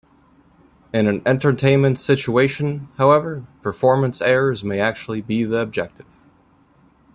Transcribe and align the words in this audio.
In 0.91 1.05
an 1.05 1.21
entertainment 1.27 1.99
situation, 1.99 2.87
however, 2.97 3.45
performance 3.61 4.19
errors 4.19 4.63
may 4.63 4.79
actually 4.79 5.21
be 5.21 5.43
the 5.43 5.59
objective. 5.59 6.07